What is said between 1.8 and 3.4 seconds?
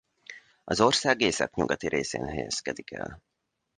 részén helyezkedik el.